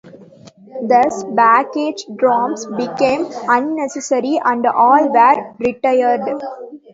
Thus, 0.81 1.23
baggage-dorms 1.25 2.75
became 2.75 3.27
unnecessary, 3.47 4.41
and 4.43 4.65
all 4.65 5.09
were 5.09 5.53
retired. 5.59 6.41